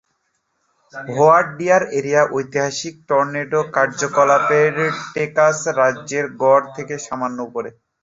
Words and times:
White 1.09 1.47
Deer area 1.59 2.21
ঐতিহাসিক 2.31 2.95
tornado 3.09 3.59
কার্যকলাপ 3.75 4.43
Texas 5.13 5.57
রাজ্যের 5.79 6.25
গড় 6.41 6.65
থেকে 6.75 6.95
সামান্য 7.07 7.37
উপরে। 7.47 7.69